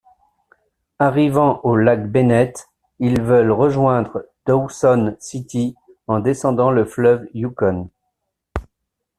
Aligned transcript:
Arrivant 0.97 1.59
au 1.61 1.75
Lac 1.75 2.09
Bennett, 2.11 2.67
ils 2.97 3.21
veulent 3.21 3.51
rejoindre 3.51 4.25
Dawson 4.47 5.15
City 5.19 5.75
en 6.07 6.19
descendant 6.21 6.71
le 6.71 6.85
fleuve 6.85 7.27
Yukon. 7.35 7.87